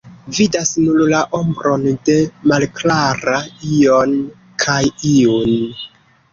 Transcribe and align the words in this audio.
Vidas 0.35 0.69
nur 0.85 1.01
la 1.11 1.19
ombron 1.39 1.85
de 2.09 2.15
malklara 2.53 3.37
ion 3.77 4.19
kaj 4.67 4.83
iun. 5.15 5.57